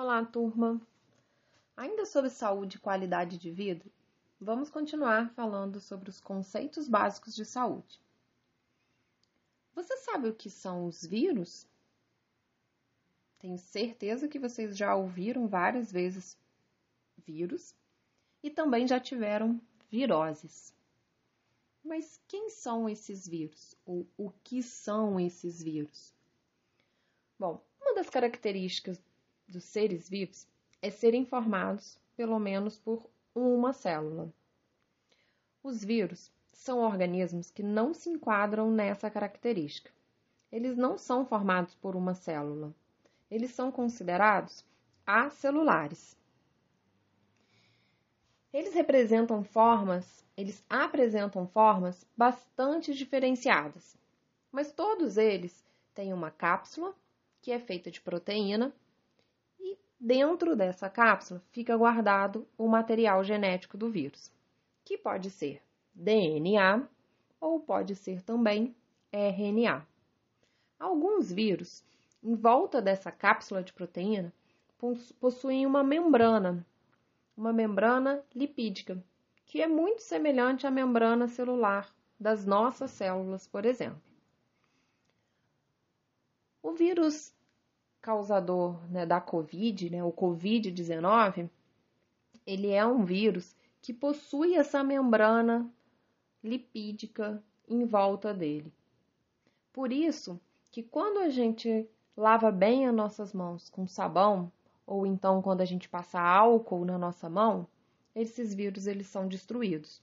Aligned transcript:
Olá, 0.00 0.24
turma! 0.24 0.80
Ainda 1.76 2.06
sobre 2.06 2.30
saúde 2.30 2.76
e 2.76 2.80
qualidade 2.80 3.36
de 3.36 3.50
vida, 3.50 3.84
vamos 4.40 4.70
continuar 4.70 5.28
falando 5.30 5.80
sobre 5.80 6.08
os 6.08 6.20
conceitos 6.20 6.86
básicos 6.86 7.34
de 7.34 7.44
saúde. 7.44 8.00
Você 9.74 9.96
sabe 9.96 10.28
o 10.28 10.34
que 10.36 10.48
são 10.48 10.86
os 10.86 11.04
vírus? 11.04 11.66
Tenho 13.40 13.58
certeza 13.58 14.28
que 14.28 14.38
vocês 14.38 14.76
já 14.76 14.94
ouviram 14.94 15.48
várias 15.48 15.90
vezes 15.90 16.38
vírus 17.26 17.74
e 18.40 18.50
também 18.50 18.86
já 18.86 19.00
tiveram 19.00 19.60
viroses. 19.90 20.72
Mas 21.82 22.20
quem 22.28 22.50
são 22.50 22.88
esses 22.88 23.26
vírus? 23.26 23.74
Ou 23.84 24.06
o 24.16 24.30
que 24.44 24.62
são 24.62 25.18
esses 25.18 25.60
vírus? 25.60 26.14
Bom, 27.36 27.60
uma 27.80 27.96
das 27.96 28.08
características 28.08 29.07
dos 29.48 29.64
seres 29.64 30.08
vivos 30.08 30.46
é 30.80 30.90
serem 30.90 31.24
formados 31.24 31.98
pelo 32.16 32.38
menos 32.38 32.78
por 32.78 33.08
uma 33.34 33.72
célula. 33.72 34.32
Os 35.62 35.82
vírus 35.84 36.30
são 36.52 36.80
organismos 36.80 37.50
que 37.50 37.62
não 37.62 37.94
se 37.94 38.10
enquadram 38.10 38.70
nessa 38.70 39.10
característica. 39.10 39.90
Eles 40.50 40.76
não 40.76 40.98
são 40.98 41.24
formados 41.24 41.74
por 41.74 41.94
uma 41.94 42.14
célula. 42.14 42.74
Eles 43.30 43.52
são 43.52 43.70
considerados 43.70 44.64
acelulares. 45.06 46.16
Eles 48.52 48.74
representam 48.74 49.44
formas, 49.44 50.24
eles 50.36 50.64
apresentam 50.68 51.46
formas 51.46 52.06
bastante 52.16 52.94
diferenciadas, 52.94 53.96
mas 54.50 54.72
todos 54.72 55.18
eles 55.18 55.64
têm 55.94 56.14
uma 56.14 56.30
cápsula 56.30 56.94
que 57.42 57.52
é 57.52 57.58
feita 57.58 57.90
de 57.90 58.00
proteína 58.00 58.74
dentro 59.98 60.54
dessa 60.54 60.88
cápsula 60.88 61.42
fica 61.50 61.76
guardado 61.76 62.46
o 62.56 62.68
material 62.68 63.22
genético 63.24 63.76
do 63.76 63.90
vírus, 63.90 64.30
que 64.84 64.96
pode 64.96 65.30
ser 65.30 65.62
DNA 65.94 66.86
ou 67.40 67.60
pode 67.60 67.94
ser 67.94 68.22
também 68.22 68.74
RNA. 69.12 69.86
Alguns 70.78 71.32
vírus, 71.32 71.84
em 72.22 72.34
volta 72.34 72.80
dessa 72.80 73.10
cápsula 73.10 73.62
de 73.62 73.72
proteína, 73.72 74.32
possuem 75.20 75.66
uma 75.66 75.82
membrana 75.82 76.64
uma 77.38 77.52
membrana 77.52 78.24
lipídica, 78.34 79.00
que 79.46 79.62
é 79.62 79.68
muito 79.68 80.02
semelhante 80.02 80.66
à 80.66 80.70
membrana 80.72 81.28
celular 81.28 81.88
das 82.18 82.44
nossas 82.44 82.90
células, 82.90 83.46
por 83.46 83.64
exemplo. 83.64 84.02
O 86.60 86.72
vírus 86.72 87.32
causador 88.08 88.80
né, 88.90 89.04
da 89.04 89.20
COVID, 89.20 89.90
né, 89.90 90.02
o 90.02 90.10
COVID-19, 90.10 91.50
ele 92.46 92.70
é 92.70 92.86
um 92.86 93.04
vírus 93.04 93.54
que 93.82 93.92
possui 93.92 94.54
essa 94.54 94.82
membrana 94.82 95.70
lipídica 96.42 97.44
em 97.68 97.84
volta 97.84 98.32
dele. 98.32 98.72
Por 99.70 99.92
isso 99.92 100.40
que 100.70 100.82
quando 100.82 101.18
a 101.18 101.28
gente 101.28 101.86
lava 102.16 102.50
bem 102.50 102.88
as 102.88 102.94
nossas 102.94 103.34
mãos 103.34 103.68
com 103.68 103.86
sabão, 103.86 104.50
ou 104.86 105.04
então 105.04 105.42
quando 105.42 105.60
a 105.60 105.66
gente 105.66 105.86
passa 105.86 106.18
álcool 106.18 106.86
na 106.86 106.96
nossa 106.96 107.28
mão, 107.28 107.66
esses 108.14 108.54
vírus 108.54 108.86
eles 108.86 109.08
são 109.08 109.28
destruídos. 109.28 110.02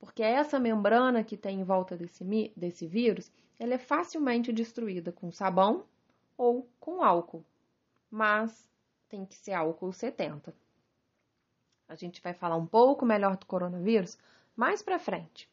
Porque 0.00 0.24
essa 0.24 0.58
membrana 0.58 1.22
que 1.22 1.36
tem 1.36 1.60
em 1.60 1.64
volta 1.64 1.96
desse, 1.96 2.52
desse 2.56 2.84
vírus, 2.84 3.30
ela 3.60 3.74
é 3.74 3.78
facilmente 3.78 4.52
destruída 4.52 5.12
com 5.12 5.30
sabão 5.30 5.84
ou 6.38 6.66
com 6.80 7.02
álcool. 7.02 7.44
Mas 8.08 8.70
tem 9.08 9.26
que 9.26 9.36
ser 9.36 9.52
álcool 9.52 9.92
70. 9.92 10.54
A 11.88 11.94
gente 11.94 12.22
vai 12.22 12.32
falar 12.32 12.56
um 12.56 12.66
pouco 12.66 13.04
melhor 13.04 13.36
do 13.36 13.44
coronavírus 13.44 14.16
mais 14.56 14.80
para 14.80 14.98
frente. 14.98 15.50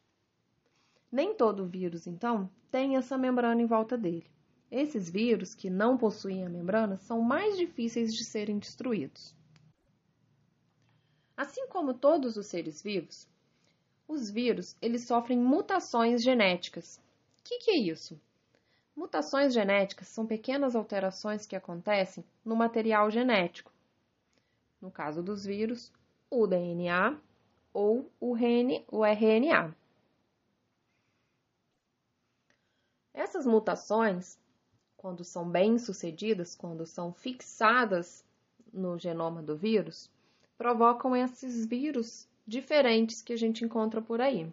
Nem 1.10 1.34
todo 1.34 1.66
vírus, 1.66 2.06
então, 2.06 2.50
tem 2.70 2.96
essa 2.96 3.18
membrana 3.18 3.60
em 3.60 3.66
volta 3.66 3.98
dele. 3.98 4.30
Esses 4.70 5.08
vírus 5.08 5.54
que 5.54 5.70
não 5.70 5.96
possuem 5.96 6.44
a 6.44 6.48
membrana 6.48 6.98
são 6.98 7.20
mais 7.20 7.56
difíceis 7.56 8.14
de 8.14 8.24
serem 8.24 8.58
destruídos. 8.58 9.34
Assim 11.36 11.68
como 11.68 11.94
todos 11.94 12.36
os 12.36 12.46
seres 12.46 12.82
vivos, 12.82 13.28
os 14.08 14.30
vírus 14.30 14.76
eles 14.80 15.06
sofrem 15.06 15.38
mutações 15.38 16.22
genéticas. 16.22 17.00
O 17.38 17.44
que, 17.44 17.58
que 17.58 17.70
é 17.70 17.78
isso? 17.78 18.20
Mutações 18.96 19.52
genéticas 19.52 20.08
são 20.08 20.26
pequenas 20.26 20.74
alterações 20.74 21.46
que 21.46 21.54
acontecem 21.54 22.24
no 22.42 22.56
material 22.56 23.10
genético. 23.10 23.70
No 24.80 24.90
caso 24.90 25.22
dos 25.22 25.44
vírus, 25.44 25.92
o 26.30 26.46
DNA 26.46 27.20
ou 27.74 28.10
o, 28.18 28.34
RN, 28.34 28.82
o 28.88 29.04
RNA. 29.04 29.76
Essas 33.12 33.46
mutações 33.46 34.38
quando 34.96 35.22
são 35.22 35.48
bem-sucedidas, 35.48 36.54
quando 36.54 36.84
são 36.84 37.12
fixadas 37.12 38.24
no 38.72 38.98
genoma 38.98 39.42
do 39.42 39.56
vírus, 39.56 40.10
provocam 40.58 41.14
esses 41.14 41.64
vírus 41.64 42.26
diferentes 42.46 43.22
que 43.22 43.32
a 43.32 43.36
gente 43.36 43.64
encontra 43.64 44.02
por 44.02 44.20
aí, 44.20 44.52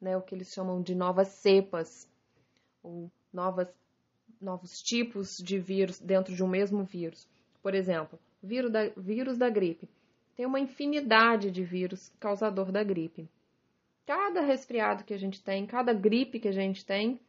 né? 0.00 0.16
O 0.16 0.22
que 0.22 0.34
eles 0.34 0.52
chamam 0.52 0.80
de 0.80 0.94
novas 0.94 1.28
cepas 1.28 2.08
ou 2.82 3.10
novas, 3.32 3.68
novos 4.40 4.82
tipos 4.82 5.38
de 5.38 5.58
vírus 5.58 5.98
dentro 5.98 6.34
de 6.34 6.42
um 6.42 6.48
mesmo 6.48 6.84
vírus. 6.84 7.28
Por 7.62 7.74
exemplo, 7.74 8.18
vírus 8.42 8.70
da, 8.70 8.88
vírus 8.96 9.38
da 9.38 9.48
gripe. 9.48 9.88
Tem 10.36 10.46
uma 10.46 10.60
infinidade 10.60 11.50
de 11.50 11.62
vírus 11.62 12.12
causador 12.18 12.72
da 12.72 12.82
gripe. 12.82 13.28
Cada 14.06 14.40
resfriado 14.40 15.04
que 15.04 15.14
a 15.14 15.18
gente 15.18 15.42
tem, 15.42 15.66
cada 15.66 15.92
gripe 15.92 16.40
que 16.40 16.48
a 16.48 16.52
gente 16.52 16.84
tem, 16.84 17.20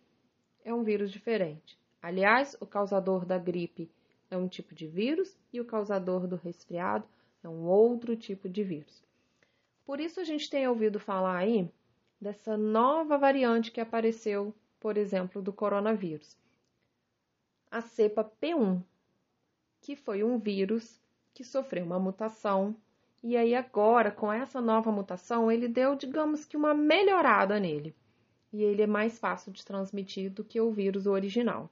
é 0.66 0.74
um 0.74 0.84
vírus 0.84 1.12
diferente. 1.12 1.78
Aliás, 2.02 2.56
o 2.60 2.66
causador 2.66 3.26
da 3.26 3.38
gripe 3.38 3.90
é 4.30 4.38
um 4.38 4.48
tipo 4.48 4.74
de 4.74 4.88
vírus 4.88 5.38
e 5.52 5.62
o 5.62 5.66
causador 5.66 6.28
do 6.28 6.36
resfriado 6.36 7.06
é 7.44 7.50
um 7.50 7.66
outro 7.66 8.16
tipo 8.16 8.50
de 8.50 8.64
vírus. 8.64 9.04
Por 9.86 10.00
isso 10.00 10.20
a 10.20 10.24
gente 10.24 10.50
tem 10.50 10.68
ouvido 10.68 11.00
falar 11.00 11.38
aí 11.38 11.70
dessa 12.20 12.58
nova 12.58 13.18
variante 13.18 13.72
que 13.72 13.82
apareceu, 13.82 14.54
por 14.84 14.98
exemplo, 14.98 15.42
do 15.42 15.54
coronavírus. 15.54 16.38
A 17.72 17.80
cepa 17.80 18.30
P1, 18.42 18.84
que 19.80 19.96
foi 19.96 20.26
um 20.26 20.38
vírus 20.38 21.00
que 21.34 21.42
sofreu 21.42 21.86
uma 21.86 21.98
mutação 21.98 22.76
e 23.24 23.38
aí 23.38 23.56
agora 23.56 24.12
com 24.12 24.32
essa 24.32 24.60
nova 24.60 24.92
mutação 24.92 25.50
ele 25.50 25.70
deu, 25.70 25.96
digamos 25.96 26.44
que 26.44 26.58
uma 26.58 26.74
melhorada 26.74 27.62
nele. 27.62 27.96
E 28.52 28.62
ele 28.62 28.82
é 28.82 28.86
mais 28.86 29.18
fácil 29.18 29.54
de 29.54 29.64
transmitir 29.64 30.30
do 30.30 30.44
que 30.44 30.60
o 30.60 30.70
vírus 30.70 31.08
original. 31.08 31.70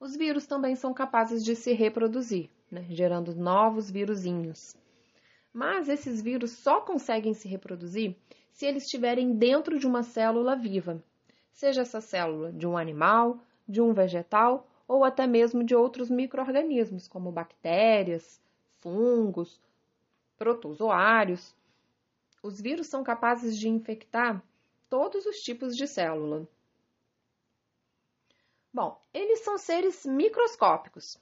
Os 0.00 0.16
vírus 0.16 0.44
também 0.44 0.74
são 0.74 0.92
capazes 0.92 1.44
de 1.44 1.54
se 1.54 1.72
reproduzir, 1.72 2.50
né, 2.68 2.84
gerando 2.90 3.32
novos 3.36 3.88
vírusinhos. 3.88 4.74
Mas 5.52 5.88
esses 5.88 6.20
vírus 6.20 6.50
só 6.50 6.80
conseguem 6.80 7.32
se 7.32 7.46
reproduzir 7.46 8.16
se 8.52 8.66
eles 8.66 8.84
estiverem 8.84 9.34
dentro 9.34 9.78
de 9.78 9.86
uma 9.86 10.02
célula 10.02 10.56
viva, 10.56 11.02
seja 11.52 11.82
essa 11.82 12.00
célula 12.00 12.52
de 12.52 12.66
um 12.66 12.76
animal, 12.76 13.38
de 13.68 13.80
um 13.80 13.92
vegetal 13.92 14.66
ou 14.86 15.04
até 15.04 15.26
mesmo 15.26 15.62
de 15.62 15.74
outros 15.74 16.10
micro-organismos, 16.10 17.06
como 17.06 17.30
bactérias, 17.30 18.40
fungos, 18.80 19.60
protozoários. 20.36 21.54
Os 22.42 22.60
vírus 22.60 22.88
são 22.88 23.04
capazes 23.04 23.56
de 23.58 23.68
infectar 23.68 24.42
todos 24.88 25.26
os 25.26 25.36
tipos 25.40 25.76
de 25.76 25.86
célula. 25.86 26.48
Bom, 28.72 29.00
eles 29.12 29.40
são 29.40 29.58
seres 29.58 30.04
microscópicos 30.06 31.18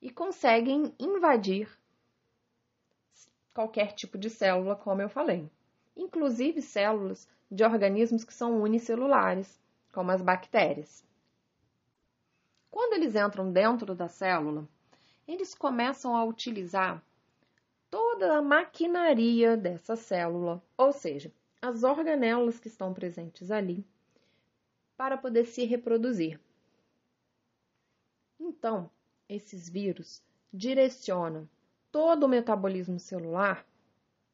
e 0.00 0.10
conseguem 0.10 0.94
invadir 0.98 1.68
qualquer 3.54 3.92
tipo 3.92 4.18
de 4.18 4.28
célula, 4.28 4.74
como 4.76 5.02
eu 5.02 5.08
falei, 5.08 5.48
inclusive 5.96 6.62
células 6.62 7.28
de 7.50 7.64
organismos 7.64 8.24
que 8.24 8.32
são 8.32 8.62
unicelulares, 8.62 9.60
como 9.92 10.10
as 10.10 10.22
bactérias. 10.22 11.04
Quando 12.70 12.94
eles 12.94 13.14
entram 13.14 13.52
dentro 13.52 13.94
da 13.94 14.08
célula, 14.08 14.66
eles 15.28 15.54
começam 15.54 16.16
a 16.16 16.24
utilizar 16.24 17.02
toda 17.90 18.38
a 18.38 18.42
maquinaria 18.42 19.56
dessa 19.56 19.94
célula, 19.96 20.62
ou 20.78 20.92
seja, 20.92 21.30
as 21.60 21.84
organelas 21.84 22.58
que 22.58 22.68
estão 22.68 22.94
presentes 22.94 23.50
ali, 23.50 23.86
para 24.96 25.18
poder 25.18 25.44
se 25.44 25.64
reproduzir. 25.64 26.40
Então, 28.40 28.90
esses 29.28 29.68
vírus 29.68 30.22
direcionam 30.52 31.48
todo 31.90 32.24
o 32.24 32.28
metabolismo 32.28 32.98
celular 32.98 33.66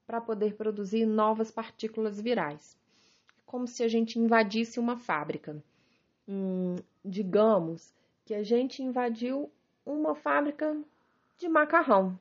para 0.09 0.23
poder 0.23 0.55
produzir 0.55 1.05
novas 1.05 1.51
partículas 1.51 2.19
virais, 2.19 2.75
como 3.45 3.69
se 3.69 3.83
a 3.83 3.89
gente 3.89 4.19
invadisse 4.19 4.81
uma 4.81 4.97
fábrica. 4.97 5.63
Hum, 6.27 6.77
digamos 7.05 7.95
que 8.25 8.33
a 8.33 8.43
gente 8.43 8.83
invadiu 8.83 9.53
uma 9.85 10.15
fábrica 10.15 10.75
de 11.37 11.47
macarrão, 11.47 12.19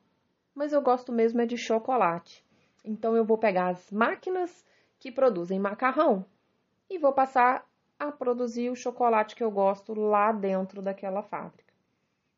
mas 0.54 0.74
eu 0.74 0.82
gosto 0.82 1.10
mesmo 1.10 1.40
é 1.40 1.46
de 1.46 1.56
chocolate. 1.56 2.44
Então 2.84 3.16
eu 3.16 3.24
vou 3.24 3.38
pegar 3.38 3.68
as 3.68 3.90
máquinas 3.90 4.66
que 5.00 5.10
produzem 5.10 5.58
macarrão 5.58 6.26
e 6.90 6.98
vou 6.98 7.14
passar 7.14 7.66
a 7.98 8.12
produzir 8.12 8.68
o 8.68 8.76
chocolate 8.76 9.34
que 9.34 9.42
eu 9.42 9.50
gosto 9.50 9.94
lá 9.94 10.30
dentro 10.30 10.82
daquela 10.82 11.22
fábrica. 11.22 11.72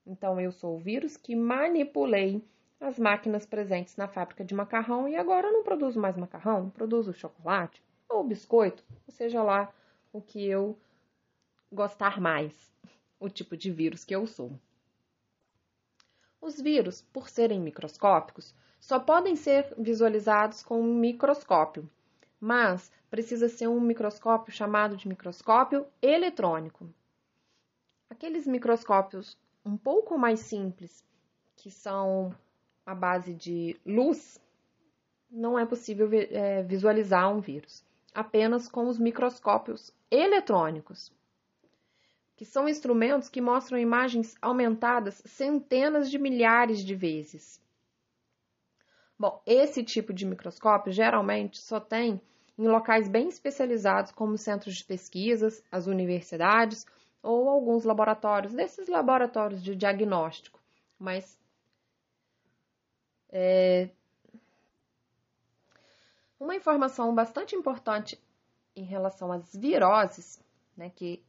Então 0.06 0.40
eu 0.40 0.52
sou 0.52 0.76
o 0.76 0.78
vírus 0.78 1.16
que 1.16 1.34
manipulei 1.34 2.40
as 2.80 2.98
máquinas 2.98 3.44
presentes 3.44 3.96
na 3.96 4.08
fábrica 4.08 4.42
de 4.42 4.54
macarrão 4.54 5.06
e 5.06 5.14
agora 5.14 5.52
não 5.52 5.62
produzo 5.62 6.00
mais 6.00 6.16
macarrão, 6.16 6.70
produzo 6.70 7.12
chocolate 7.12 7.82
ou 8.08 8.24
biscoito, 8.24 8.82
ou 9.06 9.12
seja 9.12 9.42
lá 9.42 9.72
o 10.12 10.20
que 10.20 10.44
eu 10.46 10.76
gostar 11.70 12.20
mais, 12.20 12.72
o 13.20 13.28
tipo 13.28 13.56
de 13.56 13.70
vírus 13.70 14.04
que 14.04 14.14
eu 14.14 14.26
sou. 14.26 14.58
Os 16.40 16.58
vírus, 16.58 17.02
por 17.12 17.28
serem 17.28 17.60
microscópicos, 17.60 18.54
só 18.80 18.98
podem 18.98 19.36
ser 19.36 19.74
visualizados 19.76 20.62
com 20.62 20.80
um 20.80 20.94
microscópio, 20.94 21.88
mas 22.40 22.90
precisa 23.10 23.48
ser 23.48 23.68
um 23.68 23.78
microscópio 23.78 24.52
chamado 24.52 24.96
de 24.96 25.06
microscópio 25.06 25.86
eletrônico. 26.00 26.88
Aqueles 28.08 28.46
microscópios 28.46 29.36
um 29.62 29.76
pouco 29.76 30.16
mais 30.16 30.40
simples, 30.40 31.04
que 31.54 31.70
são 31.70 32.34
a 32.90 32.94
base 32.94 33.32
de 33.32 33.78
luz, 33.86 34.40
não 35.30 35.56
é 35.56 35.64
possível 35.64 36.10
é, 36.12 36.60
visualizar 36.64 37.32
um 37.32 37.40
vírus, 37.40 37.84
apenas 38.12 38.68
com 38.68 38.88
os 38.88 38.98
microscópios 38.98 39.94
eletrônicos, 40.10 41.12
que 42.34 42.44
são 42.44 42.68
instrumentos 42.68 43.28
que 43.28 43.40
mostram 43.40 43.78
imagens 43.78 44.34
aumentadas 44.42 45.22
centenas 45.24 46.10
de 46.10 46.18
milhares 46.18 46.84
de 46.84 46.96
vezes. 46.96 47.62
Bom, 49.16 49.40
esse 49.46 49.84
tipo 49.84 50.12
de 50.12 50.26
microscópio 50.26 50.92
geralmente 50.92 51.60
só 51.60 51.78
tem 51.78 52.20
em 52.58 52.66
locais 52.66 53.08
bem 53.08 53.28
especializados, 53.28 54.10
como 54.10 54.36
centros 54.36 54.74
de 54.74 54.84
pesquisas, 54.84 55.62
as 55.70 55.86
universidades 55.86 56.84
ou 57.22 57.48
alguns 57.48 57.84
laboratórios, 57.84 58.52
desses 58.52 58.88
laboratórios 58.88 59.62
de 59.62 59.76
diagnóstico. 59.76 60.58
Mas 60.98 61.38
é, 63.30 63.88
uma 66.38 66.54
informação 66.54 67.14
bastante 67.14 67.54
importante 67.54 68.20
em 68.74 68.84
relação 68.84 69.30
às 69.32 69.54
viroses, 69.54 70.42
né, 70.76 70.90
que 70.90 71.22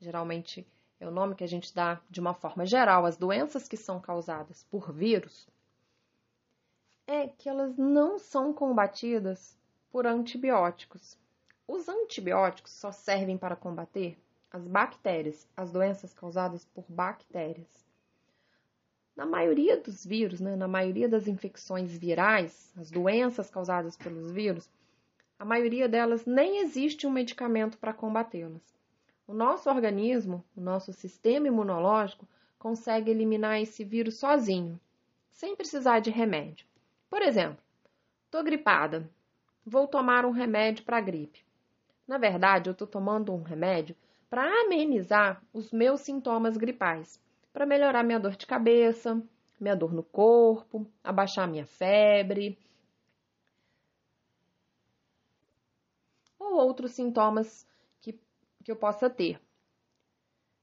geralmente 0.00 0.66
é 0.98 1.06
o 1.06 1.10
nome 1.10 1.34
que 1.34 1.44
a 1.44 1.48
gente 1.48 1.74
dá 1.74 2.00
de 2.08 2.20
uma 2.20 2.34
forma 2.34 2.64
geral, 2.64 3.04
as 3.04 3.16
doenças 3.16 3.68
que 3.68 3.76
são 3.76 4.00
causadas 4.00 4.64
por 4.64 4.92
vírus, 4.92 5.48
é 7.06 7.28
que 7.28 7.48
elas 7.48 7.76
não 7.76 8.18
são 8.18 8.52
combatidas 8.52 9.56
por 9.90 10.06
antibióticos. 10.06 11.16
Os 11.68 11.88
antibióticos 11.88 12.72
só 12.72 12.90
servem 12.90 13.38
para 13.38 13.54
combater 13.56 14.18
as 14.50 14.66
bactérias, 14.66 15.46
as 15.56 15.70
doenças 15.70 16.12
causadas 16.12 16.64
por 16.64 16.84
bactérias. 16.88 17.86
Na 19.16 19.24
maioria 19.24 19.78
dos 19.78 20.04
vírus, 20.04 20.40
né, 20.40 20.54
na 20.56 20.68
maioria 20.68 21.08
das 21.08 21.26
infecções 21.26 21.96
virais, 21.96 22.70
as 22.76 22.90
doenças 22.90 23.48
causadas 23.48 23.96
pelos 23.96 24.30
vírus, 24.30 24.68
a 25.38 25.44
maioria 25.44 25.88
delas 25.88 26.26
nem 26.26 26.58
existe 26.58 27.06
um 27.06 27.10
medicamento 27.10 27.78
para 27.78 27.94
combatê-las. 27.94 28.76
O 29.26 29.32
nosso 29.32 29.70
organismo, 29.70 30.44
o 30.54 30.60
nosso 30.60 30.92
sistema 30.92 31.46
imunológico, 31.46 32.28
consegue 32.58 33.10
eliminar 33.10 33.58
esse 33.58 33.82
vírus 33.84 34.16
sozinho, 34.16 34.78
sem 35.30 35.56
precisar 35.56 36.00
de 36.00 36.10
remédio. 36.10 36.66
Por 37.08 37.22
exemplo, 37.22 37.58
estou 38.26 38.44
gripada, 38.44 39.10
vou 39.64 39.88
tomar 39.88 40.26
um 40.26 40.30
remédio 40.30 40.84
para 40.84 41.00
gripe. 41.00 41.42
Na 42.06 42.18
verdade, 42.18 42.68
eu 42.68 42.72
estou 42.72 42.86
tomando 42.86 43.32
um 43.32 43.42
remédio 43.42 43.96
para 44.28 44.44
amenizar 44.62 45.42
os 45.54 45.72
meus 45.72 46.02
sintomas 46.02 46.58
gripais, 46.58 47.18
para 47.56 47.64
melhorar 47.64 48.02
minha 48.02 48.20
dor 48.20 48.36
de 48.36 48.46
cabeça, 48.46 49.18
minha 49.58 49.74
dor 49.74 49.90
no 49.90 50.02
corpo, 50.02 50.86
abaixar 51.02 51.48
minha 51.48 51.64
febre 51.64 52.58
ou 56.38 56.56
outros 56.56 56.92
sintomas 56.92 57.66
que, 58.02 58.12
que 58.62 58.70
eu 58.70 58.76
possa 58.76 59.08
ter. 59.08 59.40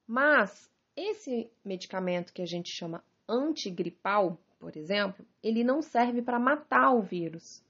Mas 0.06 0.72
esse 0.96 1.50
medicamento 1.66 2.32
que 2.32 2.44
a 2.44 2.46
gente 2.46 2.70
chama 2.70 3.04
antigripal, 3.28 4.38
por 4.60 4.78
exemplo, 4.78 5.26
ele 5.42 5.64
não 5.64 5.82
serve 5.82 6.22
para 6.22 6.38
matar 6.38 6.92
o 6.92 7.02
vírus. 7.02 7.64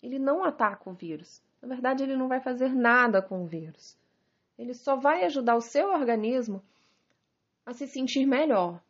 Ele 0.00 0.20
não 0.20 0.44
ataca 0.44 0.88
o 0.88 0.94
vírus. 0.94 1.42
Na 1.60 1.66
verdade, 1.66 2.04
ele 2.04 2.16
não 2.16 2.28
vai 2.28 2.40
fazer 2.40 2.72
nada 2.72 3.20
com 3.20 3.42
o 3.42 3.46
vírus. 3.48 3.98
Ele 4.56 4.72
só 4.72 4.94
vai 4.94 5.24
ajudar 5.24 5.56
o 5.56 5.60
seu 5.60 5.90
organismo 5.90 6.62
a 7.68 7.74
se 7.74 7.86
sentir 7.86 8.24
melhor. 8.24 8.82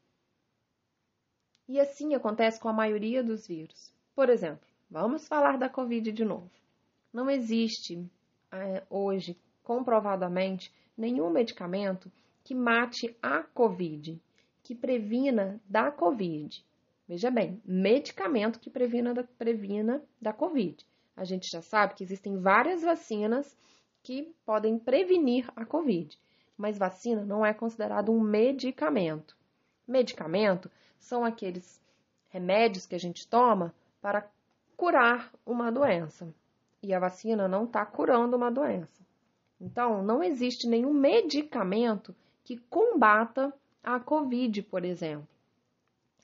E 1.68 1.80
assim 1.80 2.14
acontece 2.14 2.60
com 2.60 2.68
a 2.68 2.72
maioria 2.72 3.24
dos 3.24 3.44
vírus. 3.44 3.92
Por 4.14 4.30
exemplo, 4.30 4.64
vamos 4.88 5.26
falar 5.26 5.58
da 5.58 5.68
Covid 5.68 6.12
de 6.12 6.24
novo. 6.24 6.48
Não 7.12 7.28
existe 7.28 8.08
é, 8.52 8.84
hoje, 8.88 9.36
comprovadamente, 9.64 10.72
nenhum 10.96 11.28
medicamento 11.28 12.10
que 12.44 12.54
mate 12.54 13.16
a 13.20 13.42
Covid, 13.42 14.22
que 14.62 14.76
previna 14.76 15.60
da 15.68 15.90
Covid. 15.90 16.64
Veja 17.08 17.32
bem, 17.32 17.60
medicamento 17.64 18.60
que 18.60 18.70
previna 18.70 19.12
da, 19.12 19.24
previna 19.24 20.00
da 20.22 20.32
Covid. 20.32 20.86
A 21.16 21.24
gente 21.24 21.50
já 21.50 21.60
sabe 21.60 21.94
que 21.94 22.04
existem 22.04 22.38
várias 22.38 22.82
vacinas 22.82 23.58
que 24.04 24.32
podem 24.46 24.78
prevenir 24.78 25.50
a 25.56 25.64
Covid, 25.64 26.16
mas 26.58 26.76
vacina 26.76 27.24
não 27.24 27.46
é 27.46 27.54
considerado 27.54 28.12
um 28.12 28.20
medicamento. 28.20 29.34
Medicamento 29.86 30.70
são 30.98 31.24
aqueles 31.24 31.80
remédios 32.28 32.84
que 32.84 32.94
a 32.94 33.00
gente 33.00 33.26
toma 33.26 33.74
para 34.02 34.28
curar 34.76 35.32
uma 35.46 35.72
doença. 35.72 36.28
E 36.82 36.92
a 36.92 36.98
vacina 36.98 37.48
não 37.48 37.64
está 37.64 37.86
curando 37.86 38.36
uma 38.36 38.50
doença. 38.50 39.00
Então, 39.60 40.02
não 40.02 40.22
existe 40.22 40.66
nenhum 40.66 40.92
medicamento 40.92 42.14
que 42.44 42.58
combata 42.58 43.54
a 43.82 43.98
Covid, 43.98 44.62
por 44.64 44.84
exemplo 44.84 45.38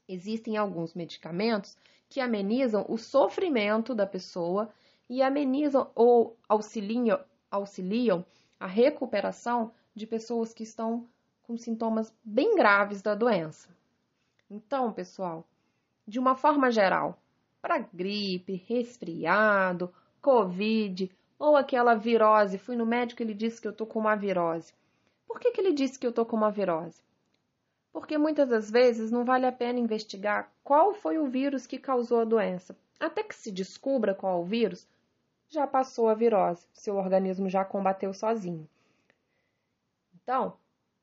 existem 0.09 0.57
alguns 0.57 0.95
medicamentos 0.95 1.77
que 2.09 2.21
amenizam 2.21 2.85
o 2.89 2.97
sofrimento 2.97 3.95
da 3.95 4.07
pessoa 4.07 4.71
e 5.09 5.23
amenizam 5.23 5.91
ou 5.95 6.37
auxiliam, 6.49 7.21
auxiliam 7.51 8.25
a 8.59 8.67
recuperação 8.67 9.73
de 9.95 10.07
pessoas 10.07 10.53
que 10.53 10.63
estão 10.63 11.07
com 11.43 11.57
sintomas 11.57 12.13
bem 12.25 12.57
graves 12.57 13.03
da 13.03 13.15
doença. 13.15 13.69
Então, 14.51 14.93
pessoal, 14.93 15.47
de 16.07 16.19
uma 16.19 16.35
forma 16.35 16.71
geral, 16.71 17.19
para 17.61 17.79
gripe, 17.79 18.63
resfriado, 18.67 19.93
covid 20.21 21.11
ou 21.39 21.57
aquela 21.57 21.95
virose, 21.95 22.59
fui 22.59 22.77
no 22.77 22.87
médico 22.87 23.23
e 23.23 23.25
ele 23.25 23.35
disse 23.35 23.61
que 23.61 23.69
eu 23.69 23.73
tô 23.73 23.87
com 23.87 23.99
uma 23.99 24.15
virose. 24.15 24.73
Por 25.27 25.39
que, 25.39 25.51
que 25.51 25.61
ele 25.61 25.73
disse 25.73 25.99
que 25.99 26.07
eu 26.07 26.13
tô 26.13 26.25
com 26.25 26.37
uma 26.37 26.51
virose? 26.51 27.05
porque 27.95 28.19
muitas 28.19 28.49
das 28.49 28.69
vezes 28.69 29.13
não 29.13 29.25
vale 29.25 29.47
a 29.47 29.53
pena 29.53 29.79
investigar 29.79 30.53
qual 30.65 30.93
foi 30.95 31.17
o 31.17 31.29
vírus 31.29 31.65
que 31.65 31.79
causou 31.79 32.21
a 32.21 32.25
doença. 32.25 32.77
Até 32.99 33.23
que 33.23 33.37
se 33.37 33.53
descubra 33.53 34.13
qual 34.13 34.43
o 34.43 34.45
vírus, 34.45 34.85
já 35.49 35.65
passou 35.65 36.09
a 36.09 36.15
virose, 36.15 36.67
seu 36.73 36.97
organismo 36.97 37.49
já 37.49 37.65
combateu 37.65 38.13
sozinho. 38.13 38.69
Então, 40.25 40.57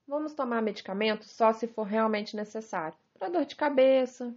vamos 0.08 0.34
tomar 0.34 0.62
medicamento 0.62 1.24
só 1.26 1.54
se 1.54 1.68
for 1.68 1.84
realmente 1.84 2.36
necessário. 2.36 2.98
Para 3.18 3.30
dor 3.30 3.46
de 3.46 3.56
cabeça, 3.56 4.36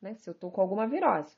né? 0.00 0.14
Se 0.14 0.30
eu 0.30 0.32
estou 0.32 0.50
com 0.50 0.60
alguma 0.60 0.86
virose. 0.86 1.36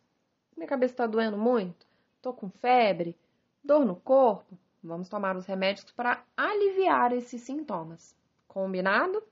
Minha 0.54 0.68
cabeça 0.68 0.92
está 0.92 1.06
doendo 1.06 1.36
muito, 1.36 1.86
estou 2.16 2.32
com 2.32 2.48
febre, 2.48 3.16
dor 3.64 3.84
no 3.84 3.96
corpo, 3.96 4.58
vamos 4.82 5.08
tomar 5.08 5.36
os 5.36 5.46
remédios 5.46 5.90
para 5.92 6.22
aliviar 6.36 7.12
esses 7.12 7.42
sintomas. 7.42 8.14
Combinado? 8.46 9.22